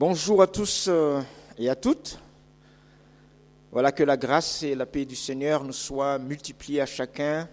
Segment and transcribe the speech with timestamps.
[0.00, 1.20] Bonjour à tous euh,
[1.58, 2.18] et à toutes.
[3.70, 7.46] Voilà que la grâce et la paix du Seigneur nous soient multipliées à chacun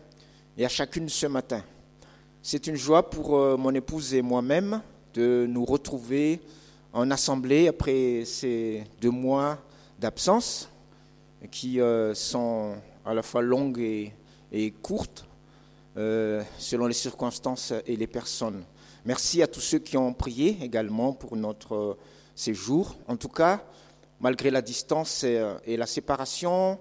[0.57, 1.61] et à chacune ce matin.
[2.41, 4.81] C'est une joie pour euh, mon épouse et moi-même
[5.13, 6.39] de nous retrouver
[6.93, 9.57] en assemblée après ces deux mois
[9.99, 10.69] d'absence
[11.51, 14.13] qui euh, sont à la fois longues
[14.53, 15.25] et, courtes
[15.97, 18.63] selon les circonstances et les personnes.
[19.03, 21.97] Merci à tous ceux qui ont prié également pour notre
[22.37, 22.95] ces jours.
[23.09, 23.65] En tout cas,
[24.21, 26.79] malgré la distance et la séparation,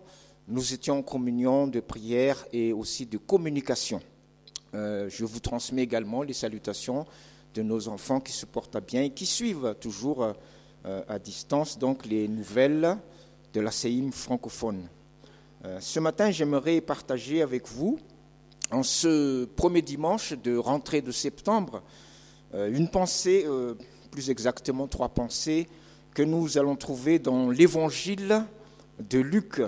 [0.48, 4.00] nous étions en communion de prière et aussi de communication.
[4.74, 7.06] Euh, je vous transmets également les salutations
[7.55, 10.34] de nos enfants qui se portent bien et qui suivent toujours
[10.84, 12.98] euh, à distance donc les nouvelles
[13.55, 14.86] de la CEIM francophone.
[15.64, 17.98] Euh, ce matin, j'aimerais partager avec vous,
[18.70, 21.83] en ce premier dimanche de rentrée de septembre,
[22.55, 23.45] une pensée
[24.16, 25.69] plus exactement trois pensées
[26.15, 28.47] que nous allons trouver dans l'évangile
[28.98, 29.61] de Luc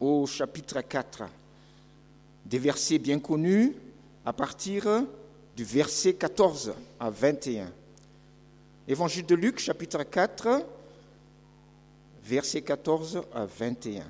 [0.00, 1.24] au chapitre 4.
[2.46, 3.74] Des versets bien connus
[4.24, 5.04] à partir
[5.54, 7.70] du verset 14 à 21.
[8.88, 10.64] Évangile de Luc, chapitre 4,
[12.24, 14.04] verset 14 à 21.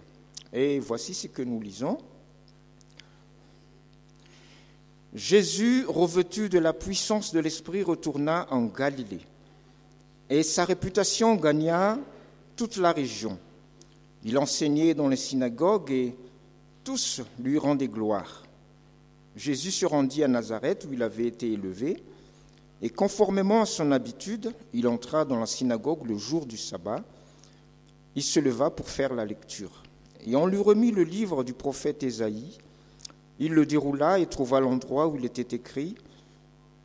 [0.53, 1.99] Et voici ce que nous lisons.
[5.13, 9.27] Jésus, revêtu de la puissance de l'Esprit, retourna en Galilée
[10.33, 11.99] et sa réputation gagna
[12.57, 13.39] toute la région.
[14.25, 16.17] Il enseignait dans les synagogues et
[16.85, 18.43] tous lui rendaient gloire.
[19.37, 22.03] Jésus se rendit à Nazareth où il avait été élevé,
[22.81, 27.05] et conformément à son habitude, il entra dans la synagogue le jour du sabbat.
[28.17, 29.83] Il se leva pour faire la lecture.
[30.27, 32.57] Et on lui remit le livre du prophète Ésaïe.
[33.39, 35.95] Il le déroula et trouva l'endroit où il était écrit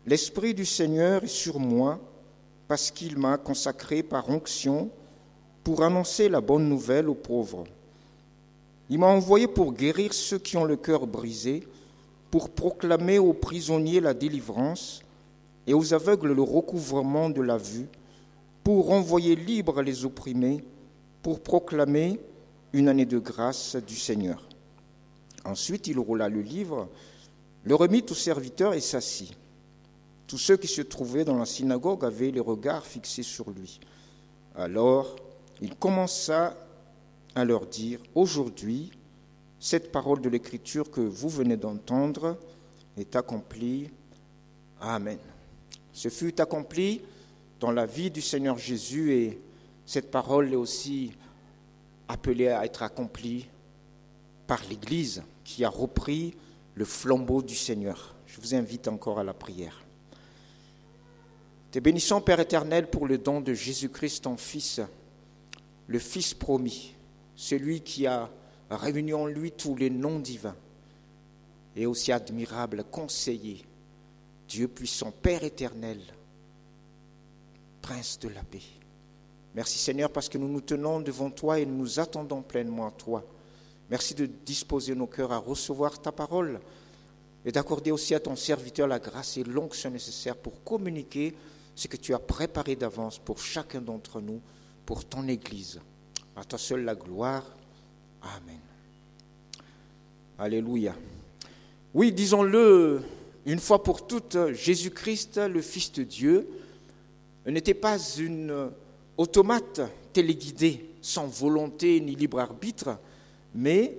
[0.06, 2.02] L'Esprit du Seigneur est sur moi
[2.68, 4.90] parce qu'il m'a consacré par onction
[5.64, 7.66] pour annoncer la bonne nouvelle aux pauvres.
[8.90, 11.68] Il m'a envoyé pour guérir ceux qui ont le cœur brisé,
[12.32, 15.02] pour proclamer aux prisonniers la délivrance
[15.66, 17.88] et aux aveugles le recouvrement de la vue,
[18.64, 20.64] pour renvoyer libres les opprimés,
[21.22, 22.20] pour proclamer
[22.74, 24.48] une année de grâce du Seigneur.
[25.46, 26.90] Ensuite, il roula le livre,
[27.64, 29.34] le remit au serviteur et s'assit.
[30.28, 33.80] Tous ceux qui se trouvaient dans la synagogue avaient les regards fixés sur lui.
[34.56, 35.16] Alors
[35.62, 36.56] il commença
[37.34, 38.92] à leur dire, Aujourd'hui,
[39.60, 42.38] cette parole de l'Écriture que vous venez d'entendre
[42.98, 43.90] est accomplie.
[44.82, 45.18] Amen.
[45.94, 47.02] Ce fut accompli
[47.60, 49.42] dans la vie du Seigneur Jésus et
[49.86, 51.14] cette parole est aussi
[52.08, 53.48] appelée à être accomplie
[54.46, 56.36] par l'Église qui a repris
[56.76, 58.16] le flambeau du Seigneur.
[58.28, 59.87] Je vous invite encore à la prière.
[61.72, 64.80] Te bénissons, Père éternel, pour le don de Jésus-Christ, ton Fils,
[65.88, 66.94] le Fils promis,
[67.36, 68.30] celui qui a
[68.70, 70.56] réuni en lui tous les noms divins,
[71.76, 73.66] et aussi admirable conseiller,
[74.48, 76.00] Dieu puissant, Père éternel,
[77.82, 78.62] Prince de la paix.
[79.54, 82.92] Merci Seigneur parce que nous nous tenons devant toi et nous nous attendons pleinement à
[82.92, 83.24] toi.
[83.90, 86.60] Merci de disposer nos cœurs à recevoir ta parole
[87.46, 91.34] et d'accorder aussi à ton serviteur la grâce et l'onction nécessaire pour communiquer
[91.78, 94.42] ce que tu as préparé d'avance pour chacun d'entre nous,
[94.84, 95.80] pour ton Église.
[96.36, 97.46] À toi seul la gloire.
[98.24, 98.60] Amen.
[100.40, 100.96] Alléluia.
[101.94, 103.04] Oui, disons-le
[103.46, 106.50] une fois pour toutes, Jésus-Christ, le Fils de Dieu,
[107.46, 108.72] n'était pas une
[109.16, 112.98] automate téléguidée, sans volonté ni libre arbitre,
[113.54, 113.96] mais,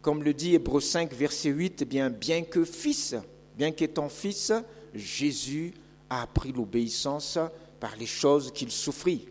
[0.00, 3.16] comme le dit Hébreu 5, verset 8, eh bien, bien que fils,
[3.58, 4.52] bien qu'étant fils,
[4.94, 5.74] Jésus
[6.10, 7.38] a appris l'obéissance
[7.80, 9.28] par les choses qu'il souffrit.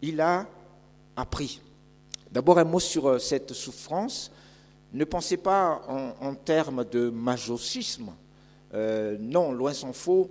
[0.00, 0.46] Il a
[1.16, 1.60] appris.
[2.30, 4.30] D'abord un mot sur euh, cette souffrance.
[4.92, 8.12] Ne pensez pas en, termes de majosisme.
[8.74, 10.30] Euh, non, loin s'en faut.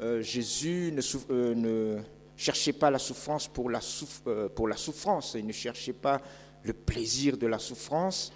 [0.00, 1.98] Euh, Jésus ne, ne,
[2.36, 5.34] cherchait pas la souffrance pour la, souffrance.
[5.38, 6.22] Il ne cherchait pas
[6.62, 8.32] le plaisir de la souffrance.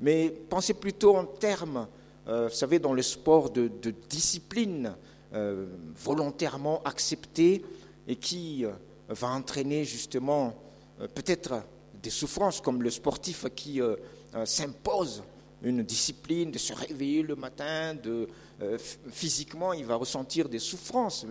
[0.00, 1.88] Mais pensez plutôt en termes,
[2.26, 4.94] vous savez, dans le sport de discipline.
[5.34, 7.64] Euh, volontairement accepté
[8.06, 8.70] et qui euh,
[9.08, 10.54] va entraîner justement
[11.00, 11.64] euh, peut-être
[12.00, 13.80] des souffrances comme le sportif qui
[14.44, 15.24] s'impose
[15.62, 18.28] une discipline de se réveiller le matin, de,
[19.10, 21.26] physiquement il va ressentir des souffrances,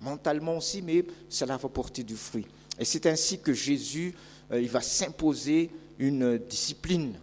[0.00, 2.46] mentalement aussi, mais cela va porter du fruit.
[2.78, 4.14] Et c'est ainsi que Jésus,
[4.50, 7.18] il va s'imposer une discipline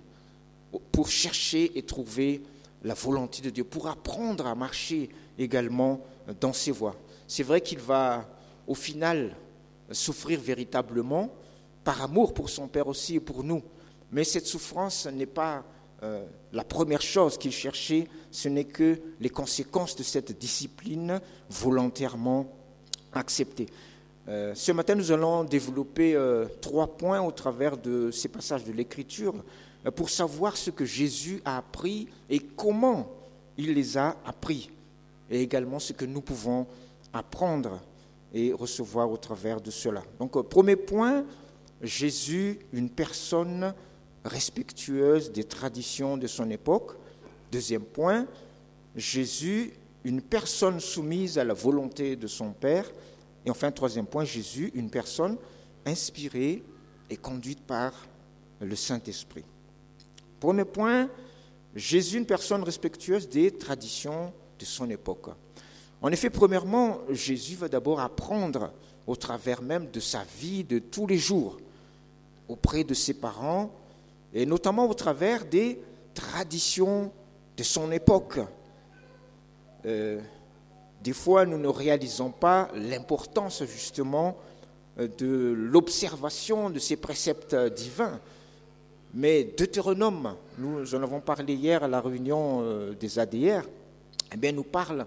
[0.92, 2.44] pour chercher et trouver
[2.84, 5.10] la volonté de Dieu, pour apprendre à marcher
[5.42, 6.02] également
[6.40, 6.96] dans ses voies.
[7.28, 8.28] C'est vrai qu'il va
[8.68, 9.36] au final
[9.92, 11.30] souffrir véritablement,
[11.84, 13.62] par amour pour son Père aussi et pour nous.
[14.12, 15.64] Mais cette souffrance n'est pas
[16.04, 22.52] euh, la première chose qu'il cherchait, ce n'est que les conséquences de cette discipline volontairement
[23.14, 23.68] acceptée.
[24.28, 28.72] Euh, ce matin, nous allons développer euh, trois points au travers de ces passages de
[28.72, 29.36] l'Écriture
[29.96, 33.12] pour savoir ce que Jésus a appris et comment
[33.58, 34.70] il les a appris,
[35.31, 36.68] et également ce que nous pouvons
[37.13, 37.80] apprendre
[38.33, 40.04] et recevoir au travers de cela.
[40.19, 41.25] Donc, premier point,
[41.81, 43.74] Jésus, une personne
[44.24, 46.98] respectueuse des traditions de son époque.
[47.51, 48.28] Deuxième point,
[48.95, 49.74] Jésus,
[50.04, 52.92] une personne soumise à la volonté de son Père.
[53.45, 55.38] Et enfin, troisième point, Jésus, une personne
[55.86, 56.63] inspirée
[57.10, 57.94] et conduite par
[58.60, 59.45] le Saint-Esprit.
[60.39, 61.10] Premier point,
[61.74, 65.30] Jésus, une personne respectueuse des traditions de son époque.
[66.02, 68.72] En effet, premièrement, Jésus va d'abord apprendre
[69.08, 71.58] au travers même de sa vie de tous les jours
[72.48, 73.72] auprès de ses parents
[74.34, 75.80] et notamment au travers des
[76.13, 77.12] traditions
[77.58, 78.40] de son époque.
[79.86, 80.19] Euh,
[81.04, 84.38] des fois, nous ne réalisons pas l'importance justement
[85.00, 88.19] euh, de l'observation de ces préceptes divins.
[89.13, 93.63] Mais Deutéronome, nous en avons parlé hier à la réunion euh, des ADR,
[94.33, 95.06] eh bien, nous parle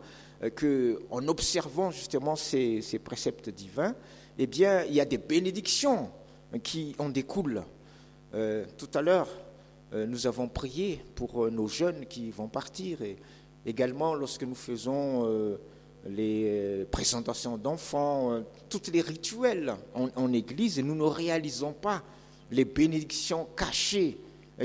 [0.56, 3.94] qu'en observant justement ces, ces, préceptes divins,
[4.38, 6.11] eh bien, il y a des bénédictions
[6.62, 7.62] qui en découlent.
[8.35, 9.29] Euh, tout à l'heure,
[9.93, 13.17] euh, nous avons prié pour euh, nos jeunes qui vont partir et
[13.65, 15.56] également lorsque nous faisons
[16.06, 22.03] les présentations d'enfants, tous les rituels en, église, nous ne réalisons pas
[22.50, 24.19] les bénédictions cachées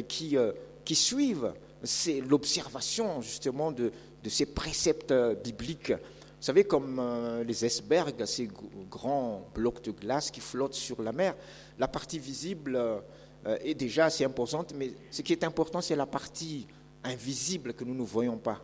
[0.10, 0.36] qui,
[0.84, 1.54] qui suivent.
[1.82, 3.94] C'est l'observation justement de,
[4.24, 5.14] de, ces préceptes
[5.44, 5.92] bibliques.
[5.92, 7.02] Vous savez, comme
[7.46, 8.50] les icebergs, ces
[8.90, 11.36] grands blocs de glace qui flottent sur la mer,
[11.78, 13.02] la partie visible
[13.46, 16.68] euh, est déjà assez importante, mais ce qui est important, c'est la partie
[17.06, 18.62] invisible que nous ne voyons pas.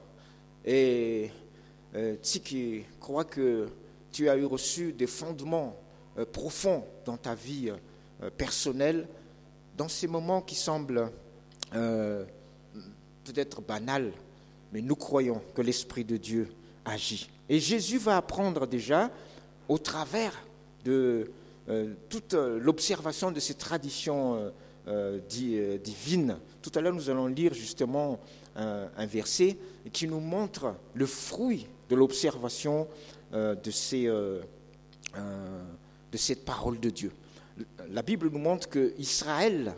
[0.66, 1.31] Et
[1.96, 3.69] euh, Tiki crois que
[4.12, 5.80] tu as eu reçu des fondements
[6.18, 7.72] euh, profonds dans ta vie
[8.38, 9.08] personnelle,
[9.78, 11.12] dans ces moments qui semblent
[11.72, 14.13] peut-être banals,
[14.75, 16.50] mais nous croyons que l'Esprit de Dieu
[16.83, 17.30] agit.
[17.48, 19.10] Et Jésus va apprendre déjà
[19.69, 20.33] au travers
[20.83, 21.31] de
[22.10, 26.38] toute l'observation de ces traditions euh, euh, divine.
[26.62, 28.19] Tout à l'heure, nous allons lire justement
[28.57, 29.56] un, verset
[29.94, 32.86] qui nous montre le fruit de l'observation
[33.33, 34.42] euh, de,
[36.12, 37.13] de cette parole de Dieu.
[37.92, 39.74] La Bible nous montre que Israël,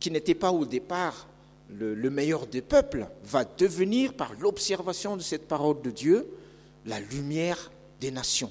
[0.00, 1.28] qui n'était pas au départ
[1.70, 6.28] le, le, meilleur des peuples, va devenir, par l'observation de cette parole de Dieu,
[6.86, 7.70] la lumière
[8.00, 8.50] des nations.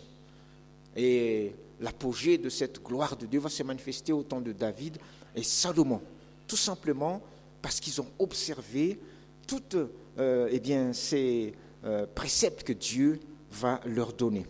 [0.95, 4.97] Et l'apogée de cette gloire de Dieu va se manifester au temps de David
[5.35, 6.01] et Salomon,
[6.47, 7.21] tout simplement
[7.61, 8.99] parce qu'ils ont observé
[9.45, 9.77] toutes
[10.19, 11.53] euh, eh ces
[11.85, 13.19] euh, préceptes que Dieu
[13.51, 14.45] va leur donner.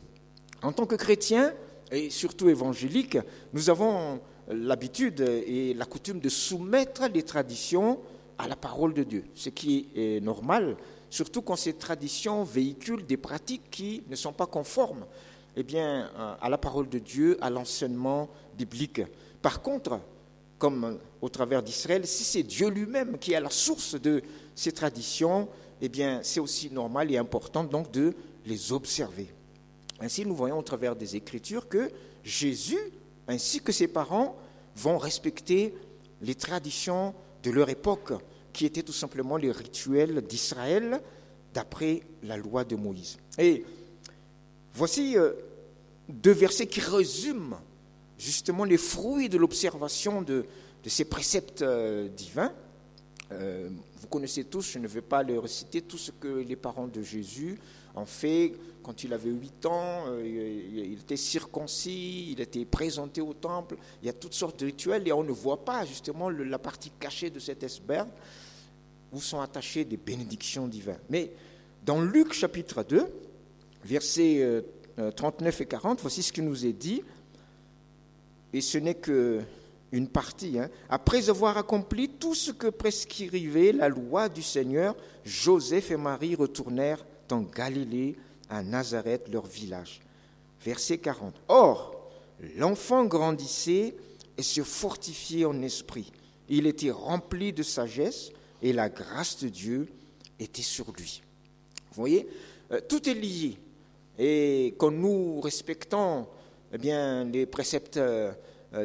[0.62, 1.54] En tant que chrétiens,
[1.92, 3.18] et surtout évangéliques,
[3.54, 4.20] nous avons
[4.50, 8.00] l'habitude et la coutume de soumettre les traditions
[8.38, 10.78] à la parole de Dieu, ce qui est normal,
[11.10, 15.06] surtout quand ces traditions véhiculent des pratiques qui ne sont pas conformes
[15.56, 19.02] eh bien, à la parole de Dieu, à l'enseignement biblique.
[19.42, 20.00] Par contre,
[20.60, 24.22] comme au travers d'Israël, si c'est Dieu lui-même qui est à la source de
[24.56, 25.48] ces traditions,
[25.82, 28.14] eh bien, c'est aussi normal et important donc de
[28.46, 29.28] les observer.
[30.00, 31.92] Ainsi, nous voyons au travers des Écritures que
[32.24, 32.80] Jésus,
[33.28, 34.36] ainsi que ses parents,
[34.76, 35.74] vont respecter
[36.22, 37.14] les traditions
[37.48, 38.14] de leur époque,
[38.52, 41.02] qui étaient tout simplement les rituels d'Israël
[41.54, 43.18] d'après la loi de Moïse.
[43.38, 43.64] Et
[44.74, 45.34] voici euh,
[46.10, 47.60] deux versets qui résument
[48.18, 50.46] justement les fruits de l'observation de,
[50.86, 52.52] ces préceptes euh, divins.
[53.32, 56.88] Euh, vous connaissez tous, je ne vais pas les reciter, tout ce que les parents
[56.88, 57.60] de Jésus
[57.98, 63.34] ont fait quand il avait 8 ans, euh, il était circoncis, il était présenté au
[63.34, 66.58] temple, il y a toutes sortes de rituels et on ne voit pas justement la
[66.58, 68.08] partie cachée de cet iceberg
[69.12, 71.00] où sont attachées des bénédictions divines.
[71.10, 71.32] Mais
[71.86, 73.06] dans Luc chapitre 2,
[73.84, 74.64] versets
[75.16, 77.04] 39 et 40, voici ce qui nous est dit
[78.54, 80.60] et ce n'est qu'une partie.
[80.60, 80.70] Hein.
[80.90, 87.06] Après avoir accompli tout ce que prescrivait la loi du Seigneur, Joseph et Marie retournèrent
[87.32, 88.16] en Galilée,
[88.50, 90.02] à Nazareth, leur village.
[90.64, 91.36] Verset 40.
[91.48, 92.10] Or,
[92.56, 93.96] l'enfant grandissait
[94.38, 96.12] et se fortifiait en esprit.
[96.50, 98.32] Il était rempli de sagesse
[98.62, 99.88] et la grâce de Dieu
[100.40, 101.22] était sur lui.
[101.92, 102.28] Vous voyez,
[102.72, 103.58] euh, tout est lié.
[104.18, 106.28] Et quand nous respectons
[106.74, 108.34] eh bien, les préceptes euh,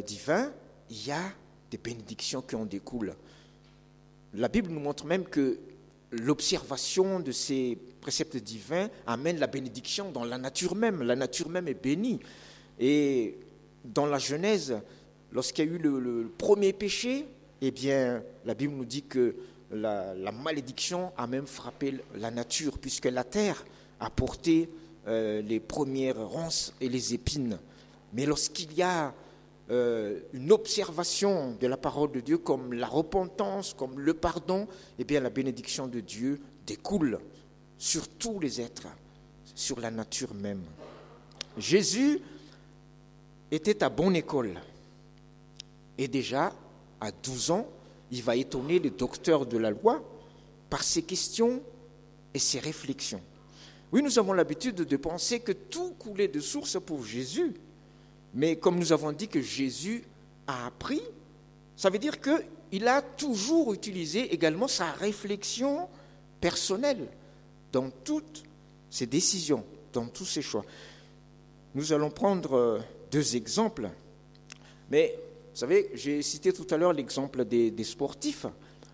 [0.06, 0.52] divins,
[0.90, 1.32] il y a
[1.70, 3.14] des bénédictions qui en découlent.
[4.34, 5.58] La Bible nous montre même que
[6.10, 11.02] l'observation de ces préceptes divins amène la bénédiction dans la nature même.
[11.02, 12.20] La nature même est bénie.
[12.78, 13.38] Et
[13.84, 14.78] dans la Genèse,
[15.32, 17.26] lorsqu'il y a eu le, premier péché,
[17.62, 19.34] eh bien, la Bible nous dit que
[19.70, 23.64] la, malédiction a même frappé la nature, puisque la terre
[24.00, 24.68] a porté
[25.06, 27.58] euh, les premières ronces et les épines.
[28.12, 29.14] Mais lorsqu'il y a
[29.70, 34.66] euh, une observation de la parole de Dieu comme la repentance, comme le pardon,
[34.98, 37.20] eh bien la bénédiction de Dieu découle
[37.82, 38.86] sur tous les êtres,
[39.56, 40.62] sur la nature même.
[41.58, 42.20] Jésus
[43.50, 44.54] était à bonne école.
[45.98, 46.54] Et déjà,
[47.00, 47.66] à 12 ans,
[48.12, 50.00] il va étonner les docteurs de la loi
[50.70, 51.60] par ses questions
[52.32, 53.20] et ses réflexions.
[53.90, 57.52] Oui, nous avons l'habitude de penser que tout coulait de source pour Jésus.
[58.32, 60.04] Mais comme nous avons dit que Jésus
[60.46, 61.02] a appris,
[61.76, 65.88] ça veut dire qu'il a toujours utilisé également sa réflexion
[66.40, 67.08] personnelle
[67.72, 68.44] dans toutes
[68.90, 70.64] ses décisions, dans tous ses choix.
[71.74, 73.90] Nous allons prendre euh, deux exemples.
[74.90, 75.18] Mais
[75.52, 78.46] vous savez, j'ai cité tout à l'heure l'exemple des, sportifs.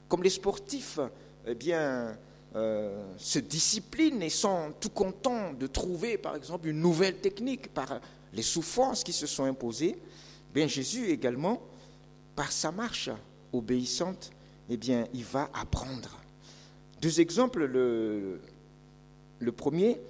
[0.08, 1.00] Comme les sportifs
[1.46, 2.16] eh bien,
[2.54, 8.00] euh, se disciplinent et sont tout contents de trouver, par exemple, une nouvelle technique par
[8.32, 9.98] les souffrances qui se sont imposées,
[10.54, 11.60] bien Jésus également,
[12.36, 13.10] par sa marche
[13.52, 14.30] obéissante,
[14.70, 16.20] eh bien, il va apprendre.
[17.00, 17.64] Deux exemples.
[17.64, 18.40] Le,
[19.38, 20.00] le premier,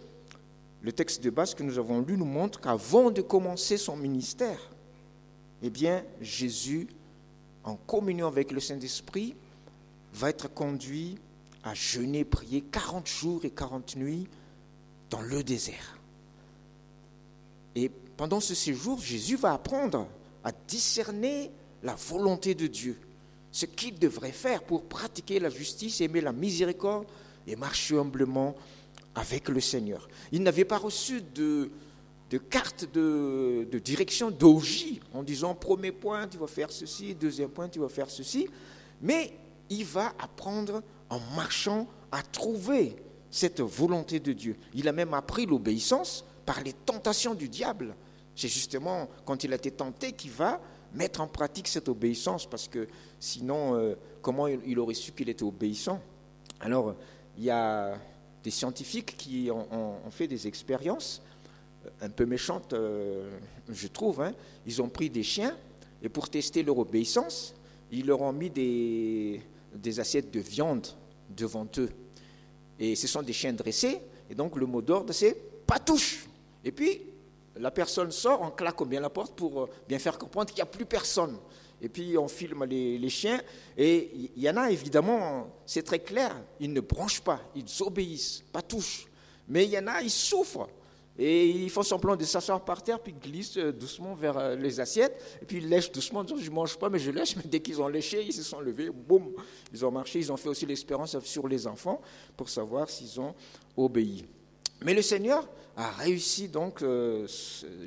[0.82, 4.60] le texte de base que nous avons lu nous montre qu'avant de commencer son ministère,
[5.62, 6.88] eh bien, Jésus,
[7.64, 9.34] en communion avec le Saint-Esprit,
[10.14, 11.18] va être conduit
[11.64, 14.28] à jeûner, prier 40 jours et 40 nuits
[15.10, 15.98] dans le désert.
[17.74, 20.08] Et pendant ce séjour, Jésus va apprendre
[20.44, 21.50] à discerner
[21.82, 22.98] la volonté de Dieu,
[23.52, 27.06] ce qu'il devrait faire pour pratiquer la justice, aimer la miséricorde
[27.46, 28.56] et marcher humblement
[29.18, 30.08] avec le Seigneur.
[30.30, 31.70] Il n'avait pas reçu de,
[32.50, 37.68] carte de, de direction d'OJ en disant premier point, tu vas faire ceci, deuxième point,
[37.68, 38.48] tu vas faire ceci,
[39.00, 39.32] mais
[39.70, 42.96] il va apprendre en marchant à trouver
[43.30, 44.56] cette volonté de Dieu.
[44.74, 47.94] Il a même appris l'obéissance par les tentations du diable.
[48.34, 50.60] C'est justement quand il a été tenté qu'il va
[50.94, 52.88] mettre en pratique cette obéissance, parce que
[53.20, 56.00] sinon, euh, comment il aurait su qu'il était obéissant?
[56.60, 56.94] Alors,
[57.36, 57.98] il y a
[58.42, 61.22] des scientifiques qui ont, fait des expériences
[61.84, 64.20] euh, un peu méchantes, euh, je trouve.
[64.20, 64.32] Hein.
[64.66, 65.56] Ils ont pris des chiens
[66.02, 67.54] et pour tester leur obéissance,
[67.90, 69.40] ils leur ont mis des,
[69.74, 70.86] des assiettes de viande
[71.36, 71.90] devant eux.
[72.78, 76.26] Et ce sont des chiens dressés, et donc le mot d'ordre, c'est pas touche.
[76.64, 77.00] Et puis,
[77.56, 80.62] la personne sort, on claque bien la porte pour euh, bien faire comprendre qu'il n'y
[80.62, 81.36] a plus personne.
[81.80, 83.40] Et puis on filme les, chiens.
[83.76, 88.42] Et il y en a évidemment, c'est très clair, ils ne bronchent pas, ils obéissent,
[88.52, 89.06] pas touchent.
[89.48, 90.68] Mais il y en a, ils souffrent.
[91.20, 94.78] Et ils font semblant de s'asseoir par terre, puis glissent euh, doucement vers euh, les
[94.78, 97.34] assiettes, et puis ils lèchent doucement, disant, je ne mange pas, mais je lèche.
[97.36, 99.32] Mais dès qu'ils ont léché, ils se sont levés, boum,
[99.72, 102.00] ils ont marché, ils ont fait aussi l'expérience sur les enfants
[102.36, 103.34] pour savoir s'ils ont
[103.76, 104.24] obéi.
[104.84, 107.26] Mais le Seigneur a réussi donc euh,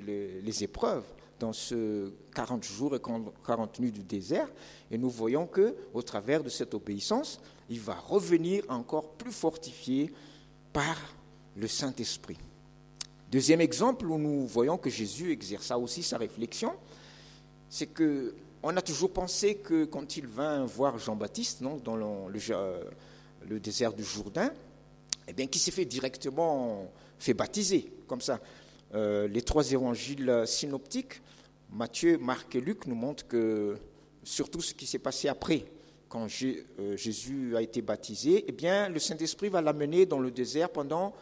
[0.05, 1.05] les, épreuves
[1.41, 4.47] dans ce 40 jours et 40 nuits du désert.
[4.91, 10.13] Et nous voyons que, au travers de cette obéissance, il va revenir encore plus fortifié
[10.71, 10.95] par
[11.57, 12.37] le Saint-Esprit.
[13.31, 16.73] Deuxième exemple où nous voyons que Jésus exerça aussi sa réflexion,
[17.69, 22.83] c'est que on a toujours pensé que quand il vint voir Jean-Baptiste dans le, euh,
[23.49, 24.51] le, désert du Jourdain,
[25.27, 28.39] eh bien, qui s'est fait directement fait baptiser, comme ça.
[28.93, 31.21] Euh, les trois évangiles synoptiques,
[31.71, 33.77] Matthieu, Marc et Luc, nous montrent que
[34.23, 35.65] surtout ce qui s'est passé après,
[36.09, 40.69] quand euh, Jésus a été baptisé, eh bien, le Saint-Esprit va l'amener dans le désert
[40.69, 41.13] pendant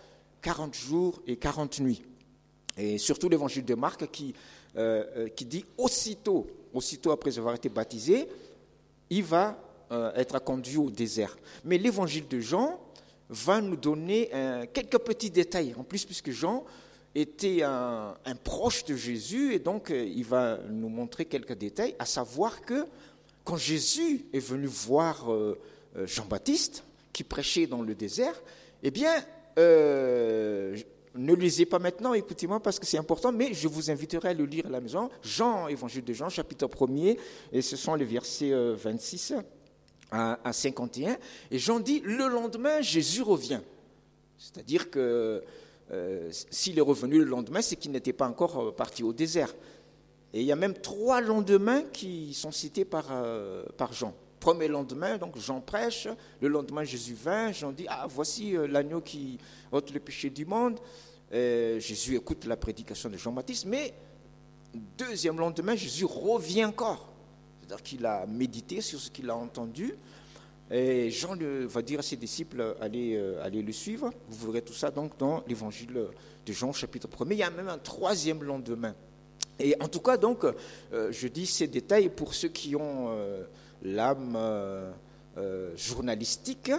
[0.42, 2.02] 40 jours et 40 nuits.
[2.78, 4.34] Et surtout l'évangile de Marc qui,
[4.76, 8.28] euh, qui dit aussitôt, aussitôt après avoir été baptisé,
[9.10, 9.64] il va
[10.16, 11.36] être conduit au désert.
[11.66, 12.80] Mais l'évangile de Jean,
[13.30, 15.76] va nous donner euh, quelques petits détails.
[15.78, 16.66] En plus, puisque Jean
[17.16, 22.06] était un, proche de Jésus, et donc euh, il va nous montrer quelques détails, à
[22.06, 22.86] savoir que
[23.44, 25.58] quand Jésus est venu voir euh,
[26.06, 28.42] Jean-Baptiste, qui prêchait dans le désert,
[28.84, 29.14] eh bien,
[29.58, 34.46] ne lisez pas maintenant, écoutez-moi parce que c'est important, mais je vous inviterai à le
[34.46, 35.10] lire à la maison.
[35.22, 37.18] Jean, évangile de Jean, chapitre 1er,
[37.52, 39.34] et ce sont les versets 26
[40.12, 41.18] à, 51.
[41.52, 43.62] Et Jean dit, le lendemain, Jésus revient.
[44.38, 45.44] C'est-à-dire que
[46.50, 49.54] s'il est revenu le lendemain, c'est qu'il n'était pas encore parti au désert.
[50.34, 53.08] Et il y a même trois lendemains qui sont cités par,
[53.78, 54.14] par Jean.
[54.40, 56.08] Premier lendemain, donc Jean prêche.
[56.40, 57.52] Le lendemain, Jésus vint.
[57.52, 59.40] Jean dit Ah, voici l'agneau qui
[59.72, 60.80] ôte le péché du monde.
[61.32, 63.66] Jésus écoute la prédication de Jean-Baptiste.
[63.66, 63.94] Mais
[64.98, 67.10] deuxième lendemain, Jésus revient encore.
[67.60, 69.96] C'est-à-dire qu'il a médité sur ce qu'il a entendu.
[70.72, 71.36] Et Jean
[71.66, 74.12] va dire à ses disciples, allez, euh, allez le suivre.
[74.30, 76.08] Vous verrez tout ça donc dans l'évangile
[76.46, 78.94] de Jean, chapitre 1 Il y a même un troisième lendemain.
[79.58, 80.46] Et en tout cas, donc,
[80.94, 83.44] euh, je dis ces détails pour ceux qui ont euh,
[83.84, 84.38] l'âme
[85.76, 86.72] journalistique.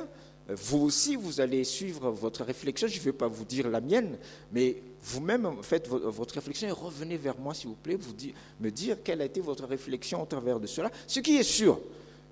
[0.49, 2.87] Vous aussi, vous allez suivre votre réflexion.
[2.88, 4.18] Je ne vais pas vous dire la mienne,
[4.52, 8.14] mais vous-même faites votre réflexion et revenez vers moi, s'il vous plaît, vous
[8.61, 10.90] me dire quelle a été votre réflexion au travers de cela.
[11.06, 11.80] Ce qui est sûr,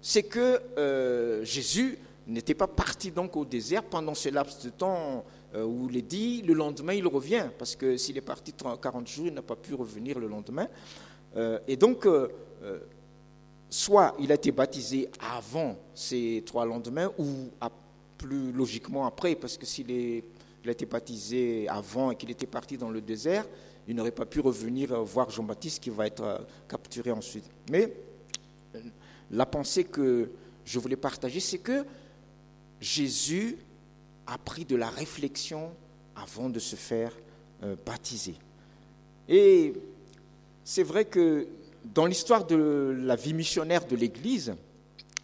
[0.00, 5.24] c'est que euh, Jésus n'était pas parti donc au désert pendant ce laps de temps
[5.54, 9.06] euh, où il est dit le lendemain il revient, parce que s'il est parti 40
[9.06, 10.68] jours, il n'a pas pu revenir le lendemain.
[11.36, 12.06] Euh, et donc,
[13.70, 17.50] soit il a été baptisé avant ces trois lendemains, ou
[18.16, 19.90] plus logiquement après, parce que s'il
[20.66, 23.46] a été baptisé avant et qu'il était parti dans le désert,
[23.86, 27.48] il n'aurait pas pu revenir voir Jean-Baptiste qui va être capturé ensuite.
[27.70, 27.90] Mais
[29.30, 30.30] la pensée que
[30.64, 31.84] je voulais partager, c'est que
[32.80, 33.56] Jésus
[34.26, 35.70] a pris de la réflexion
[36.14, 37.12] avant de se faire
[37.62, 38.34] euh, baptiser.
[39.28, 39.74] Et
[40.64, 41.46] c'est vrai que
[41.84, 44.54] dans l'histoire de la vie missionnaire de l'Église,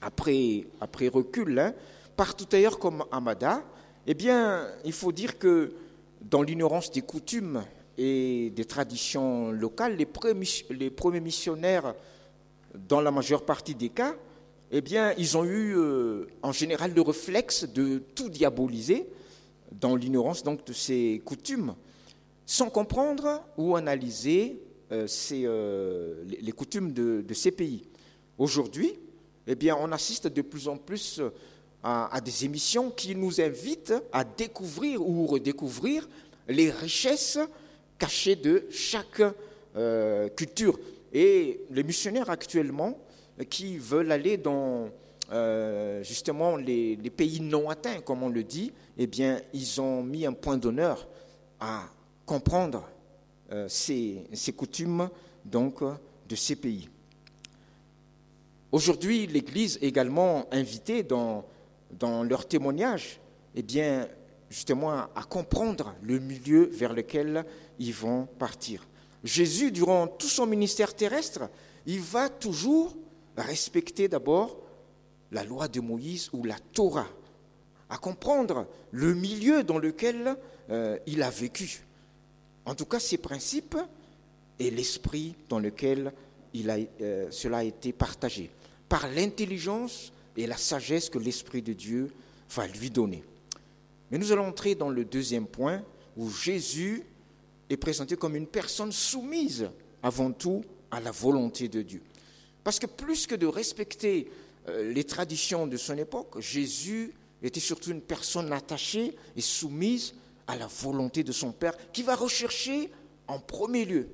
[0.00, 0.66] après,
[1.08, 1.74] recul, hein,
[2.16, 3.62] partout ailleurs comme Amada,
[4.06, 5.72] eh bien, il faut dire que
[6.20, 7.64] dans l'ignorance des coutumes
[7.96, 11.94] et des traditions locales, les premiers missionnaires,
[12.74, 14.14] dans la majeure partie des cas,
[14.70, 19.06] eh bien, ils ont eu euh, en général le réflexe de tout diaboliser
[19.72, 21.74] dans l'ignorance donc de ces coutumes,
[22.46, 24.60] sans comprendre ou analyser
[24.92, 27.84] euh, euh, les, coutumes de, ces pays.
[28.38, 28.98] Aujourd'hui,
[29.46, 31.20] eh bien, on assiste de plus en plus
[31.82, 36.08] à, des émissions qui nous invitent à découvrir ou redécouvrir
[36.48, 37.38] les richesses
[37.98, 39.22] cachées de chaque
[40.36, 40.78] culture.
[41.14, 42.98] Et les missionnaires actuellement
[43.48, 44.90] qui veulent aller dans
[45.32, 50.26] euh, justement les, pays non atteints, comme on le dit, eh bien, ils ont mis
[50.26, 51.08] un point d'honneur
[51.60, 51.84] à
[52.26, 52.86] comprendre
[53.52, 55.08] euh, ces, coutumes
[55.44, 55.82] donc
[56.28, 56.90] de ces pays.
[58.72, 61.44] Aujourd'hui, l'Église est également invitée dans
[61.98, 63.20] dans leur témoignage,
[63.54, 64.08] eh bien,
[64.50, 67.44] justement, à comprendre le milieu vers lequel
[67.78, 68.86] ils vont partir.
[69.24, 71.48] Jésus, durant tout son ministère terrestre,
[71.86, 72.94] il va toujours
[73.36, 74.58] respecter d'abord
[75.32, 77.08] la loi de Moïse ou la Torah,
[77.88, 80.36] à comprendre le milieu dans lequel
[80.70, 81.82] euh, il a vécu.
[82.66, 83.76] En tout cas, ses principes
[84.58, 86.12] et l'esprit dans lequel
[86.56, 88.50] euh, cela a été partagé,
[88.88, 92.12] par l'intelligence et la sagesse que l'Esprit de Dieu
[92.50, 93.24] va lui donner.
[94.10, 95.82] Mais nous allons entrer dans le deuxième point
[96.16, 97.02] où Jésus
[97.74, 99.68] est présenté comme une personne soumise
[100.02, 102.02] avant tout à la volonté de Dieu.
[102.62, 104.30] Parce que plus que de respecter
[104.68, 110.14] euh, les traditions de son époque, Jésus était surtout une personne attachée et soumise
[110.46, 112.90] à la volonté de son Père, qui va rechercher
[113.28, 114.08] en premier lieu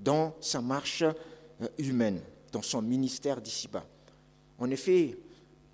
[0.00, 2.20] dans sa marche euh, humaine,
[2.52, 3.86] dans son ministère d'ici-bas.
[4.58, 5.18] En effet,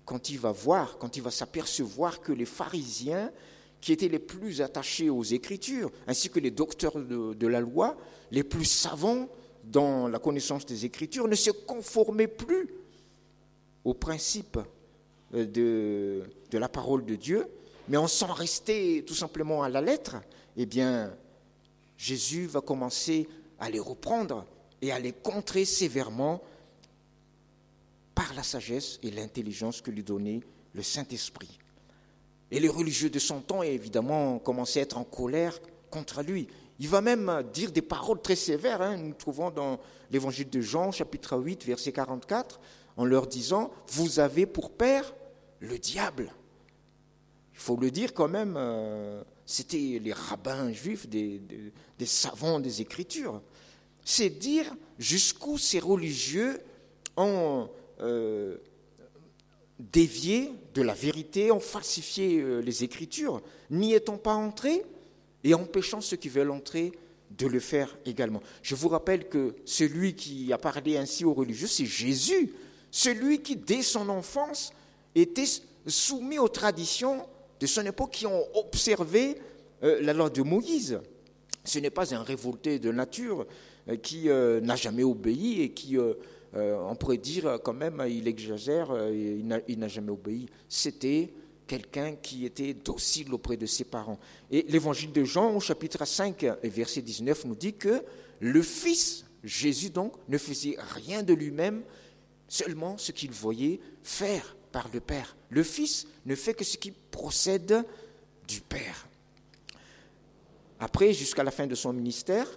[0.05, 3.31] quand il va voir, quand il va s'apercevoir que les pharisiens,
[3.83, 7.97] qui étaient les plus attachés aux Écritures, ainsi que les docteurs de, la loi,
[8.31, 9.27] les plus savants
[9.65, 12.69] dans la connaissance des Écritures, ne se conformaient plus
[13.83, 14.57] aux principes
[15.33, 15.45] euh,
[16.49, 17.45] de, la parole de Dieu,
[17.89, 20.15] mais en s'en rester tout simplement à la lettre,
[20.55, 21.13] eh bien,
[21.97, 23.27] Jésus va commencer
[23.59, 24.45] à les reprendre
[24.81, 26.41] et à les contrer sévèrement
[28.15, 30.39] par la sagesse et l'intelligence que lui donnait
[30.73, 31.59] le Saint-Esprit.
[32.53, 36.47] Et les religieux de son temps, évidemment, commençaient à être en colère contre lui.
[36.77, 38.79] Il va même dire des paroles très sévères.
[38.79, 38.95] Hein.
[38.97, 39.79] Nous trouvons dans
[40.11, 42.61] l'évangile de Jean, chapitre 8, verset 44,
[42.95, 45.15] en leur disant Vous avez pour père
[45.61, 46.31] le diable.
[47.53, 51.41] Il faut le dire quand même, euh, c'était les rabbins juifs, des,
[52.05, 53.41] savants des Écritures.
[54.05, 56.61] C'est dire jusqu'où ces religieux
[57.17, 57.67] ont
[57.99, 58.57] euh,
[59.79, 64.83] dévié de la vérité, ont falsifié euh, les Écritures, n'y étant pas entrés
[65.43, 66.91] et empêchant ceux qui veulent entrer
[67.31, 68.41] de le faire également.
[68.61, 72.53] Je vous rappelle que celui qui a parlé ainsi aux religieux, c'est Jésus,
[72.91, 74.71] celui qui, dès son enfance,
[75.15, 75.45] était
[75.87, 77.25] soumis aux traditions
[77.59, 79.37] de son époque qui ont observé
[79.83, 80.99] euh, la loi de Moïse.
[81.65, 83.47] Ce n'est pas un révolté de nature
[83.89, 85.97] euh, qui n'a jamais obéi et qui,
[86.55, 90.47] on pourrait dire quand même, il exagère, il n'a jamais obéi.
[90.69, 91.33] C'était
[91.65, 94.19] quelqu'un qui était docile auprès de ses parents.
[94.51, 98.03] Et l'évangile de Jean, au chapitre 5 et verset 19, nous dit que
[98.39, 101.83] le Fils, Jésus donc, ne faisait rien de lui-même,
[102.47, 105.35] seulement ce qu'il voyait faire par le Père.
[105.49, 107.83] Le Fils ne fait que ce qui procède
[108.47, 109.07] du Père.
[110.79, 112.47] Après, jusqu'à la fin de son ministère,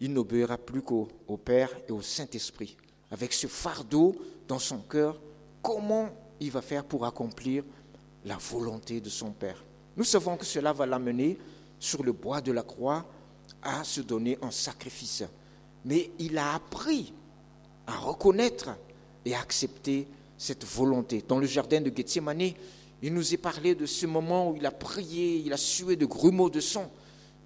[0.00, 1.08] il n'obéira plus qu'au
[1.42, 2.76] Père et au Saint-Esprit.
[3.10, 4.16] Avec ce fardeau
[4.46, 5.20] dans son cœur,
[5.62, 7.64] comment il va faire pour accomplir
[8.24, 9.64] la volonté de son Père
[9.96, 11.38] Nous savons que cela va l'amener
[11.78, 13.04] sur le bois de la croix
[13.62, 15.24] à se donner en sacrifice.
[15.84, 17.12] Mais il a appris
[17.86, 18.70] à reconnaître
[19.24, 21.24] et à accepter cette volonté.
[21.26, 22.52] Dans le jardin de Gethsemane,
[23.02, 26.06] il nous est parlé de ce moment où il a prié, il a sué de
[26.06, 26.90] grumeaux de sang,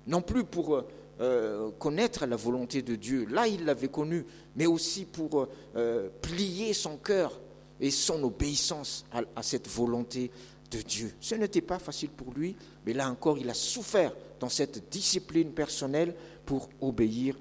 [0.06, 0.84] non plus pour
[1.22, 6.72] euh, connaître la volonté de Dieu, là il l'avait connu, mais aussi pour euh, plier
[6.72, 7.38] son cœur
[7.80, 10.32] et son obéissance à, cette volonté
[10.72, 11.14] de Dieu.
[11.20, 15.52] Ce n'était pas facile pour lui, mais là encore, il a souffert dans cette discipline
[15.52, 16.12] personnelle
[16.44, 17.36] pour obéir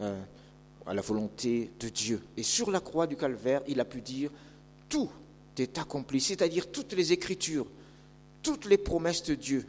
[0.00, 0.22] euh,
[0.86, 2.22] à la volonté de Dieu.
[2.36, 4.30] Et sur la croix du calvaire, il a pu dire,
[4.88, 5.10] tout
[5.58, 7.66] est accompli, c'est-à-dire toutes les écritures,
[8.42, 9.66] toutes les promesses de Dieu,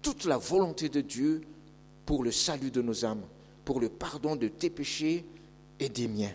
[0.00, 1.40] toute la volonté de Dieu
[2.06, 3.22] pour le salut de nos âmes,
[3.64, 5.24] pour le pardon de tes péchés
[5.78, 6.32] et des miens,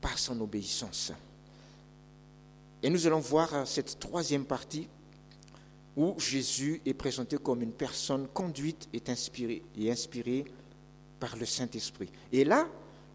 [0.00, 1.12] par son obéissance.
[2.82, 4.88] Et nous allons voir cette troisième partie
[5.96, 10.44] où Jésus est présenté comme une personne conduite et inspirée, et inspirée
[11.20, 12.08] par le Saint-Esprit.
[12.32, 12.66] Et là,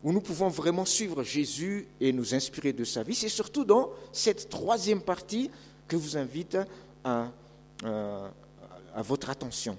[0.04, 3.90] où nous pouvons vraiment suivre Jésus et nous inspirer de sa vie, c'est surtout dans
[4.14, 5.50] cette troisième partie
[5.88, 6.58] que je vous invite
[7.04, 7.32] à,
[7.84, 9.78] à votre attention.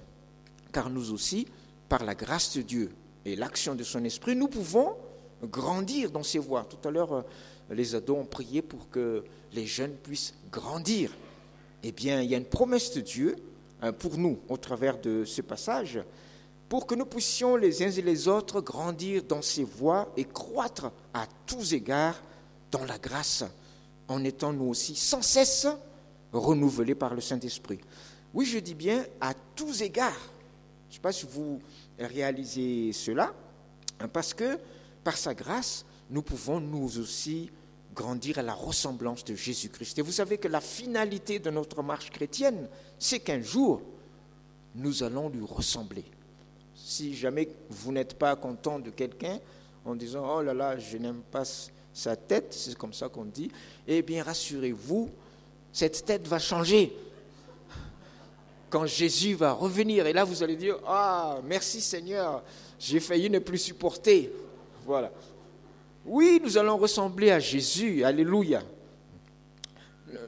[0.71, 1.47] Car nous aussi,
[1.87, 2.91] par la grâce de Dieu
[3.25, 4.95] et l'action de son esprit, nous pouvons
[5.43, 6.65] grandir dans ses voies.
[6.65, 7.25] Tout à l'heure,
[7.69, 11.15] les ados ont prié pour que les jeunes puissent grandir.
[11.83, 13.35] Eh bien, il y a une promesse de Dieu
[13.81, 15.99] hein, pour nous au travers de ce passage
[16.69, 20.91] pour que nous puissions les uns et les autres grandir dans ses voies et croître
[21.15, 22.21] à tous égards
[22.71, 23.43] dans la grâce,
[24.07, 25.67] en étant nous aussi sans cesse
[26.31, 27.79] renouvelés par le Saint-Esprit.
[28.35, 30.31] Oui, je dis bien à tous égards.
[30.89, 31.59] Je ne sais pas si vous
[31.99, 33.33] réalisez cela,
[33.99, 34.57] hein, parce que
[35.03, 37.51] par sa grâce, nous pouvons nous aussi
[37.93, 39.99] grandir à la ressemblance de Jésus-Christ.
[39.99, 43.81] Et vous savez que la finalité de notre marche chrétienne, c'est qu'un jour,
[44.75, 46.05] nous allons lui ressembler
[46.75, 49.39] si jamais vous n'êtes pas content de quelqu'un
[49.85, 51.43] en disant Oh là là, je n'aime pas
[51.93, 53.51] sa tête, c'est comme ça qu'on dit,
[53.87, 55.09] eh bien rassurez-vous,
[55.71, 56.95] cette tête va changer.
[58.69, 62.43] Quand Jésus va revenir, et là vous allez dire Ah, merci Seigneur,
[62.79, 64.31] j'ai failli ne plus supporter.
[64.85, 65.11] Voilà.
[66.05, 68.63] Oui, nous allons ressembler à Jésus, Alléluia.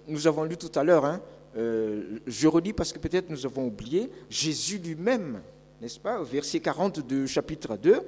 [0.07, 1.21] Nous avons lu tout à l'heure, hein,
[1.57, 5.41] euh, je redis parce que peut-être nous avons oublié, Jésus lui-même
[5.81, 8.01] n'est-ce pas, au verset 40 du chapitre 2,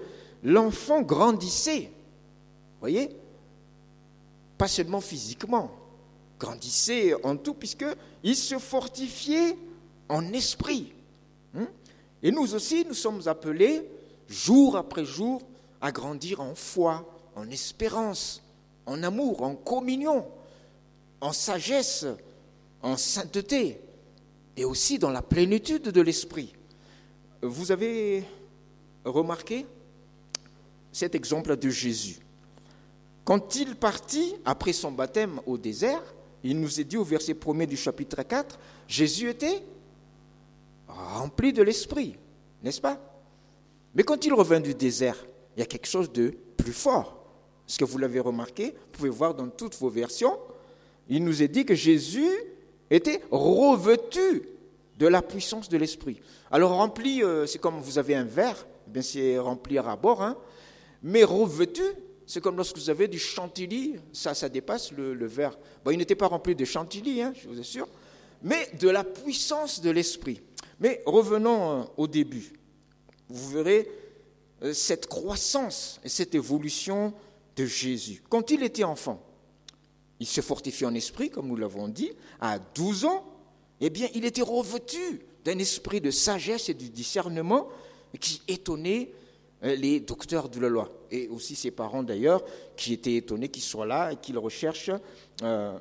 [0.44, 1.90] l'enfant grandissait.
[2.80, 3.10] Voyez?
[4.58, 5.72] Pas seulement physiquement,
[6.40, 9.58] grandissait en tout, puisqu'il se fortifiait
[10.14, 10.94] en esprit.
[11.56, 11.68] Hein?
[12.22, 13.82] Et nous aussi, nous sommes appelés,
[14.30, 15.42] jour après jour,
[15.82, 18.44] à grandir en foi, en espérance,
[18.86, 20.26] en amour, en communion,
[21.20, 22.06] en sagesse,
[22.84, 23.82] en sainteté,
[24.56, 26.54] et aussi dans la plénitude de l'esprit.
[27.42, 28.24] Vous avez
[29.04, 29.66] remarqué
[30.92, 32.20] cet exemple de Jésus.
[33.26, 36.04] Quand il partit après son baptême au désert,
[36.44, 39.64] il nous est dit au verset 1er du chapitre 4, Jésus était
[40.94, 42.16] rempli de l'Esprit,
[42.62, 43.00] n'est-ce pas?
[43.96, 45.18] Mais quand il revint du désert,
[45.56, 47.24] il y a quelque chose de plus fort.
[47.68, 48.72] Est-ce que vous l'avez remarqué?
[48.72, 50.38] Vous pouvez voir dans toutes vos versions,
[51.10, 52.30] il nous est dit que Jésus
[52.90, 54.44] était revêtu
[54.98, 56.22] de la puissance de l'esprit.
[56.52, 60.22] Alors rempli, euh, c'est comme vous avez un verre, eh bien c'est remplir à bord,
[60.22, 60.38] hein.
[61.02, 61.84] mais revêtu,
[62.26, 65.58] c'est comme lorsque vous avez du chantilly, ça, ça dépasse le, verre.
[65.84, 67.88] Bon, il n'était pas rempli de chantilly, hein, je vous assure,
[68.42, 70.42] mais de la puissance de l'esprit.
[70.84, 72.52] Mais revenons euh, au début.
[73.30, 73.90] Vous verrez
[74.62, 77.14] euh, cette croissance et cette évolution
[77.56, 78.22] de Jésus.
[78.28, 79.24] Quand il était enfant,
[80.20, 83.24] il se fortifie en esprit, comme nous l'avons dit, à 12 ans,
[83.80, 87.70] eh bien, il était revêtu d'un esprit de sagesse et de discernement
[88.20, 89.14] qui étonnait
[89.64, 92.44] euh, les docteurs de la loi, et aussi ses parents d'ailleurs,
[92.76, 94.92] qui étaient étonnés qu'il soit là et qu'il recherche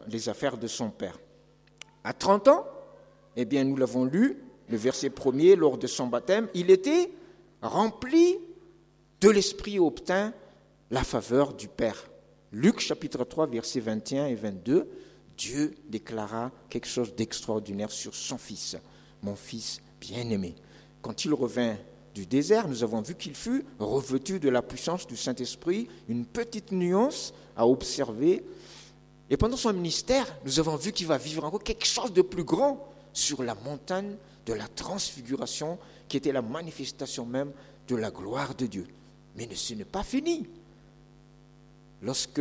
[0.09, 1.19] les affaires de son père.
[2.05, 2.67] À 30 ans,
[3.37, 4.39] eh bien, nous l'avons lu,
[4.73, 7.13] le verset premier, lors de son baptême, il était
[7.61, 8.39] rempli
[9.21, 10.33] de l'Esprit et obtint
[10.91, 12.09] la faveur du Père.
[12.53, 14.89] Luc chapitre 3, versets 21 et 22,
[15.37, 18.79] Dieu déclara quelque chose d'extraordinaire sur son Fils,
[19.23, 20.55] mon Fils bien-aimé.
[21.03, 21.77] Quand il revint
[22.15, 26.73] du désert, nous avons vu qu'il fut revêtu de la puissance du Saint-Esprit, une petite
[26.73, 28.43] nuance à observer.
[29.29, 32.45] Et pendant son ministère, nous avons vu qu'il va vivre encore quelque chose de plus
[32.45, 35.79] grand sur la montagne de la transfiguration,
[36.09, 37.53] qui était la manifestation même
[37.89, 38.87] de la gloire de Dieu.
[39.37, 40.47] Mais ce n'est pas fini.
[42.03, 42.41] Lorsque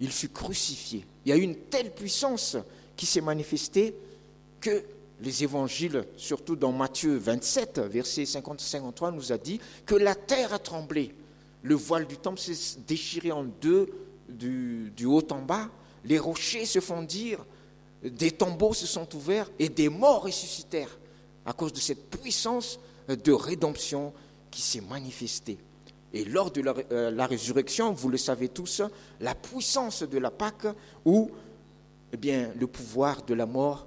[0.00, 2.56] il fut crucifié, il y a eu une telle puissance
[2.96, 3.94] qui s'est manifestée
[4.60, 4.82] que
[5.20, 10.58] les évangiles, surtout dans Matthieu 27, verset 50-53, nous a dit que la terre a
[10.58, 11.14] tremblé.
[11.62, 13.88] Le voile du temple s'est déchiré en deux
[14.28, 15.68] du, du, haut en bas.
[16.04, 17.44] Les rochers se fondirent,
[18.02, 20.98] des tombeaux se sont ouverts et des morts ressuscitèrent
[21.44, 24.12] à cause de cette puissance de rédemption
[24.50, 25.58] qui s'est manifestée.
[26.12, 28.82] Et lors de la, euh, résurrection, vous le savez tous,
[29.20, 30.66] la puissance de la Pâque
[31.04, 31.30] où
[32.12, 33.86] eh bien, le pouvoir de la mort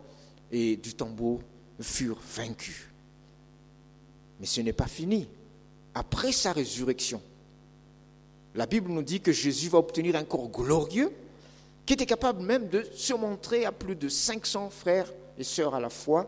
[0.51, 1.41] et du tombeau
[1.79, 2.89] furent vaincus.
[4.39, 5.27] Mais ce n'est pas fini.
[5.93, 7.21] Après sa résurrection,
[8.55, 11.11] la Bible nous dit que Jésus va obtenir un corps glorieux
[11.85, 15.79] qui était capable même de se montrer à plus de 500 frères et sœurs à
[15.79, 16.25] la fois,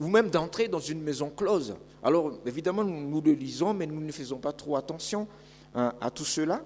[0.00, 1.74] ou même d'entrer dans une maison close.
[2.02, 5.26] Alors évidemment, nous, le lisons, mais nous ne faisons pas trop attention
[5.74, 6.62] hein, à tout cela.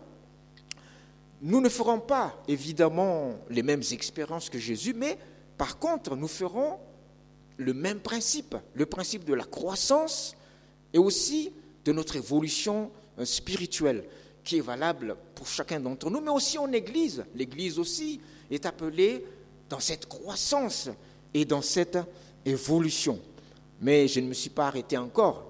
[1.40, 5.16] Nous ne ferons pas évidemment les mêmes expériences que Jésus, mais
[5.56, 6.78] par contre, nous ferons
[7.56, 10.34] le même principe, le principe de la croissance
[10.92, 11.52] et aussi
[11.84, 14.04] de notre évolution euh, spirituelle,
[14.48, 17.22] qui est valable pour chacun d'entre nous, mais aussi en Église.
[17.34, 18.18] L'Église aussi
[18.50, 19.22] est appelée
[19.68, 20.88] dans cette croissance
[21.34, 21.98] et dans cette
[22.46, 23.20] évolution.
[23.82, 25.46] Mais je ne me suis pas arrêté encore,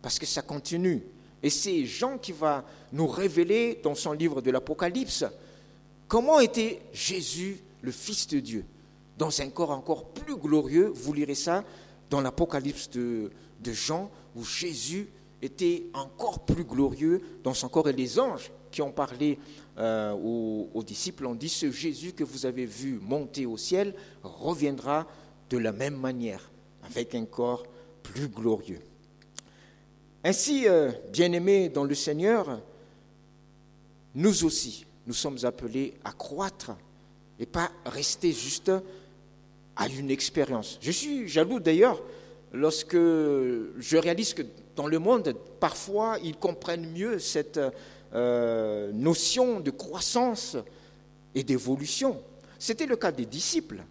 [0.00, 1.02] parce que ça continue.
[1.42, 5.26] Et c'est Jean qui va nous révéler dans son livre de l'Apocalypse
[6.08, 8.64] comment était Jésus, le Fils de Dieu
[9.18, 10.90] dans un corps encore plus glorieux.
[10.94, 11.62] Vous lirez ça
[12.08, 13.30] dans l'Apocalypse de,
[13.66, 15.08] Jean, où Jésus
[15.42, 17.88] était encore plus glorieux dans son corps.
[17.88, 19.38] Et les anges qui ont parlé
[19.78, 25.06] euh, aux, disciples ont dit, ce Jésus que vous avez vu monter au ciel reviendra
[25.48, 26.50] de la même manière,
[26.84, 27.64] avec un corps
[28.02, 28.80] plus glorieux.
[30.22, 32.60] Ainsi, euh, bien-aimés dans le Seigneur,
[34.14, 36.72] nous aussi, nous sommes appelés à croître
[37.38, 38.70] et pas rester juste
[39.76, 40.78] à une expérience.
[40.82, 42.02] Je suis jaloux d'ailleurs
[42.52, 44.42] lorsque je réalise que
[44.80, 47.60] dans le monde, parfois, ils comprennent mieux cette
[48.14, 50.56] euh, notion de croissance
[51.34, 52.22] et d'évolution.
[52.58, 53.84] C'était le cas des disciples.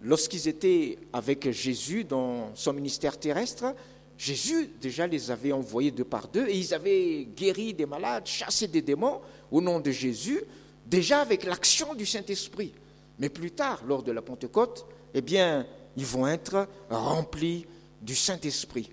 [0.00, 3.74] Lorsqu'ils étaient avec Jésus dans son ministère terrestre,
[4.16, 8.66] Jésus déjà les avait envoyés deux par deux et ils avaient guéri des malades, chassé
[8.66, 9.20] des démons
[9.50, 10.42] au nom de Jésus,
[10.86, 12.72] déjà avec l'action du Saint-Esprit.
[13.18, 15.66] Mais plus tard, lors de la Pentecôte, eh bien,
[15.98, 17.66] ils vont être remplis
[18.00, 18.90] du Saint-Esprit.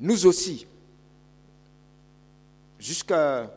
[0.00, 0.66] Nous aussi,
[2.78, 3.48] jusqu'au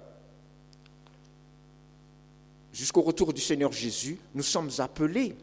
[3.02, 5.36] retour du Seigneur Jésus, nous sommes appelés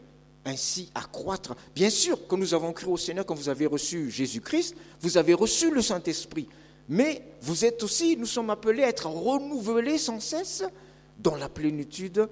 [0.45, 1.55] ainsi à croître.
[1.75, 5.35] Bien sûr, quand nous avons cru au Seigneur, quand vous avez reçu Jésus-Christ, vous avez
[5.35, 6.49] reçu le Saint-Esprit.
[6.89, 10.65] Mais vous êtes aussi, nous sommes appelés à être renouvelés sans cesse
[11.19, 12.29] dans la plénitude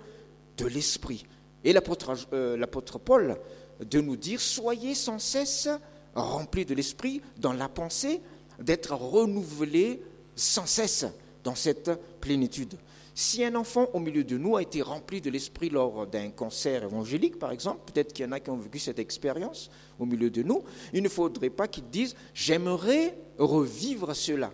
[0.56, 1.26] de l'esprit.
[1.62, 3.36] Et euh, l'apôtre Paul
[3.80, 5.68] de nous dire, soyez sans cesse
[6.14, 8.22] remplis de l'esprit dans la pensée,
[8.60, 10.02] d'être renouvelés
[10.34, 11.06] sans cesse
[11.44, 11.90] dans cette
[12.20, 12.76] plénitude.
[13.14, 16.84] Si un enfant au milieu de nous a été rempli de l'esprit lors d'un concert
[16.84, 20.28] évangélique, par exemple, peut-être qu'il y en a qui ont vécu cette expérience au milieu
[20.28, 24.52] de nous, il ne faudrait pas qu'ils disent j'aimerais revivre cela.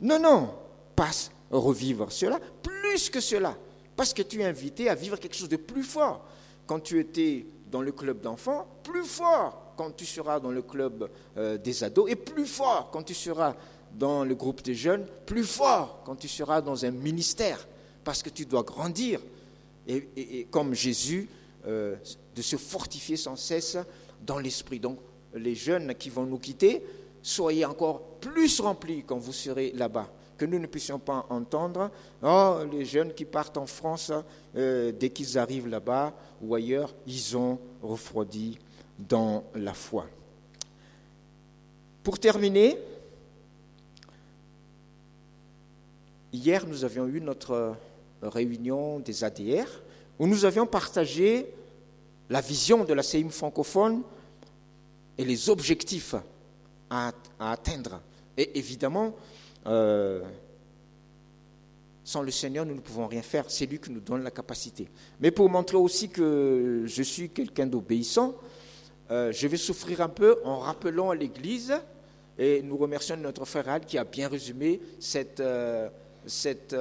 [0.00, 0.54] Non, non,
[0.94, 1.10] pas
[1.50, 3.56] revivre cela, plus que cela.
[3.96, 6.24] Parce que tu es invité à vivre quelque chose de plus fort.
[6.66, 11.08] Quand tu étais dans le club d'enfants, plus fort quand tu seras dans le club
[11.36, 13.54] euh, des ados, et plus fort quand tu seras
[13.92, 17.66] dans le groupe des jeunes, plus fort quand tu seras dans un ministère,
[18.02, 19.20] parce que tu dois grandir.
[19.86, 21.28] Et, comme Jésus,
[21.66, 21.96] euh,
[22.34, 23.76] de se fortifier sans cesse
[24.22, 24.80] dans l'esprit.
[24.80, 24.98] Donc
[25.34, 26.82] les jeunes qui vont nous quitter,
[27.22, 31.90] soyez encore plus remplis quand vous serez là-bas que nous ne puissions pas entendre,
[32.22, 34.12] oh, les jeunes qui partent en France,
[34.56, 38.58] euh, dès qu'ils arrivent là-bas ou ailleurs, ils ont refroidi
[38.98, 40.06] dans la foi.
[42.02, 42.78] Pour terminer,
[46.32, 47.74] hier nous avions eu notre
[48.22, 49.66] réunion des ADR
[50.18, 51.46] où nous avions partagé
[52.30, 54.02] la vision de la CIM francophone
[55.18, 56.14] et les objectifs
[56.90, 58.00] à, atteindre.
[58.36, 59.14] Et évidemment,
[59.66, 60.22] euh,
[62.04, 63.44] sans le Seigneur, nous ne pouvons rien faire.
[63.48, 64.88] C'est lui qui nous donne la capacité.
[65.20, 68.34] Mais pour montrer aussi que je suis quelqu'un d'obéissant,
[69.14, 71.72] euh, je vais souffrir un peu en rappelant à l'Église,
[72.36, 75.88] et nous remercions notre frère Al qui a bien résumé cette, euh,
[76.26, 76.74] cette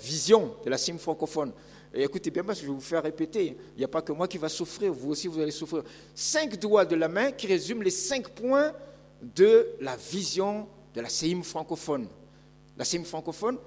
[0.00, 1.52] vision de la CIM francophone.
[1.92, 3.56] Écoutez bien, parce que je vais vous faire répéter.
[3.74, 5.82] Il n'y a pas que moi qui va souffrir, vous aussi vous allez souffrir.
[6.14, 8.72] Cinq doigts de la main qui résument les cinq points
[9.22, 12.08] de la vision de la CIM francophone.
[12.76, 13.58] La CIM francophone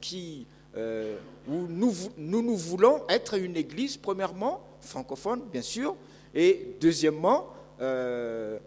[0.00, 0.46] qui,
[0.76, 1.16] euh,
[1.48, 5.94] où nous, nous, nous voulons être une église, premièrement, francophone, bien sûr,
[6.34, 7.48] et deuxièmement,
[7.80, 8.58] euh,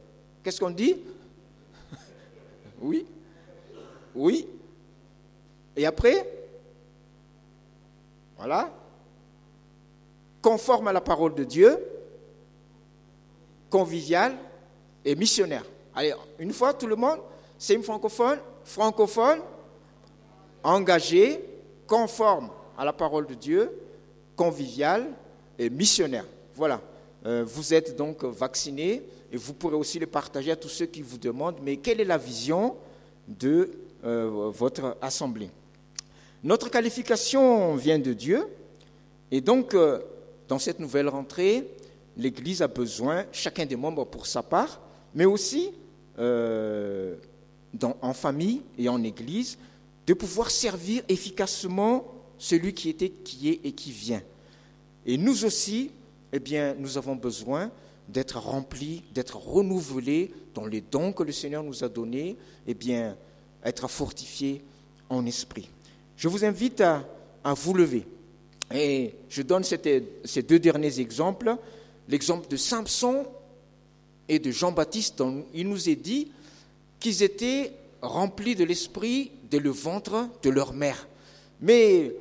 [0.44, 0.98] qu'est-ce qu'on dit?
[2.82, 3.06] Oui
[4.16, 4.48] Oui
[5.76, 6.28] Et après?
[8.38, 8.72] Voilà
[10.48, 11.78] conforme à la parole de Dieu,
[13.70, 14.34] convivial
[15.04, 15.66] et missionnaire.
[15.94, 17.20] Allez, une fois, tout le monde,
[17.58, 19.40] c'est une francophone, francophone,
[20.64, 21.44] engagé,
[21.86, 23.78] conforme à la parole de Dieu,
[24.38, 25.08] convivial
[25.60, 26.24] et missionnaire.
[26.56, 26.80] Voilà.
[27.28, 31.02] Euh, vous êtes donc vaccinés et vous pourrez aussi le partager à tous ceux qui
[31.02, 32.78] vous demandent, mais quelle est la vision
[33.28, 33.70] de
[34.06, 35.50] euh, votre assemblée?
[36.42, 38.48] Notre qualification vient de Dieu
[39.30, 40.00] et donc euh,
[40.48, 41.70] dans cette nouvelle rentrée,
[42.16, 44.80] l'Église a besoin, chacun des membres pour sa part,
[45.14, 45.72] mais aussi
[48.02, 49.58] en famille et en Église,
[50.08, 52.06] de pouvoir servir efficacement
[52.38, 54.22] celui qui était, qui est et qui vient.
[55.06, 55.92] Et nous aussi,
[56.34, 57.72] eh bien, nous avons besoin
[58.08, 63.16] d'être remplis, d'être renouvelés dans les dons que le Seigneur nous a donnés, eh bien,
[63.64, 64.62] être fortifiés
[65.10, 65.70] en esprit.
[66.16, 67.06] Je vous invite à
[67.54, 68.06] vous lever.
[68.74, 71.56] Et je donne ces deux derniers exemples.
[72.10, 73.26] L'exemple de Samson
[74.28, 76.32] et de Jean-Baptiste, il nous est dit
[77.00, 81.08] qu'ils étaient remplis de l'esprit dès le ventre de leur mère.
[81.62, 82.14] Mais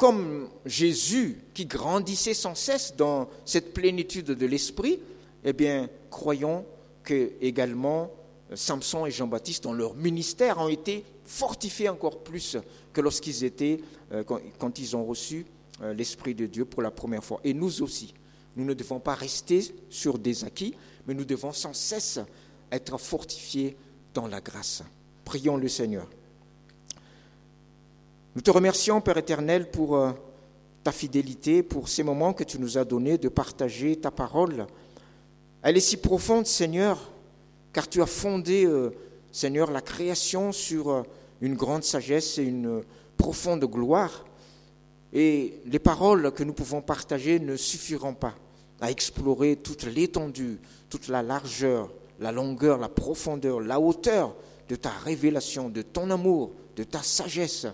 [0.00, 4.98] comme Jésus, qui grandissait sans cesse dans cette plénitude de l'esprit,
[5.44, 6.64] eh bien, croyons
[7.02, 8.10] que également
[8.54, 12.56] Samson et Jean-Baptiste, dans leur ministère, ont été fortifiés encore plus
[12.94, 13.82] que lorsqu'ils étaient,
[14.12, 15.44] euh, quand ils ont reçu
[15.82, 17.38] euh, l'Esprit de Dieu pour la première fois.
[17.44, 18.14] Et nous aussi,
[18.56, 20.74] nous ne devons pas rester sur des acquis,
[21.06, 22.20] mais nous devons sans cesse
[22.72, 23.76] être fortifiés
[24.14, 24.82] dans la grâce.
[25.26, 26.08] Prions le Seigneur.
[28.36, 30.12] Nous te remercions, Père éternel, pour euh,
[30.84, 34.68] ta fidélité, pour ces moments que tu nous as donnés de partager ta parole.
[35.62, 37.10] Elle est si profonde, Seigneur,
[37.72, 38.90] car tu as fondé, euh,
[39.32, 41.04] Seigneur, la création sur
[41.40, 42.84] une grande sagesse et une
[43.16, 44.24] profonde gloire.
[45.12, 48.36] Et les paroles que nous pouvons partager ne suffiront pas
[48.80, 54.36] à explorer toute l'étendue, toute la largeur, la longueur, la profondeur, la hauteur
[54.68, 57.66] de ta révélation, de ton amour, de ta sagesse.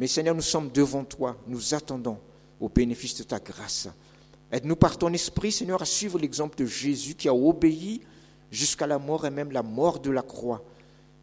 [0.00, 2.16] Mais Seigneur, nous sommes devant toi, nous attendons
[2.58, 3.86] au bénéfice de ta grâce.
[4.50, 8.00] Aide-nous par ton esprit, Seigneur, à suivre l'exemple de Jésus qui a obéi
[8.50, 10.64] jusqu'à la mort et même la mort de la croix,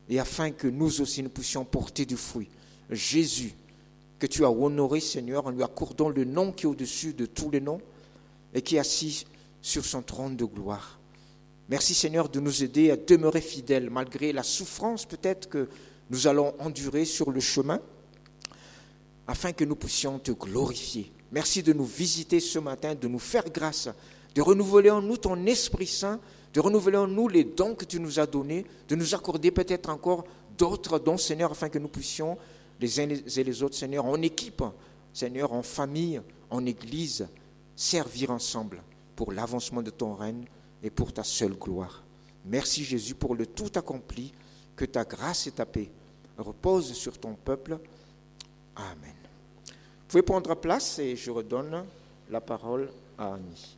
[0.07, 2.49] et afin que nous aussi nous puissions porter du fruit.
[2.91, 3.55] Jésus,
[4.19, 7.49] que tu as honoré, Seigneur, en lui accordant le nom qui est au-dessus de tous
[7.49, 7.81] les noms
[8.53, 9.25] et qui est assis
[9.59, 10.99] sur son trône de gloire.
[11.67, 15.67] Merci, Seigneur, de nous aider à demeurer fidèles malgré la souffrance peut-être que
[16.11, 17.81] nous allons endurer sur le chemin,
[19.27, 21.11] afin que nous puissions te glorifier.
[21.31, 23.89] Merci de nous visiter ce matin, de nous faire grâce,
[24.33, 26.19] de renouveler en nous ton Esprit Saint,
[26.53, 29.89] de renouveler en nous les dons que tu nous as donnés, de nous accorder peut-être
[29.89, 30.23] encore
[30.57, 32.37] d'autres dons, Seigneur, afin que nous puissions
[32.79, 34.63] les uns et les autres, Seigneur, en équipe,
[35.13, 37.27] Seigneur, en famille, en église,
[37.75, 38.81] servir ensemble
[39.15, 40.45] pour l'avancement de ton règne
[40.81, 42.03] et pour ta seule gloire.
[42.45, 44.31] Merci Jésus pour le tout accompli,
[44.75, 45.91] que ta grâce et ta paix
[46.37, 47.79] reposent sur ton peuple.
[48.75, 49.16] Amen.
[50.07, 51.83] Vous pouvez prendre place et je redonne
[52.29, 53.76] la parole à Annie.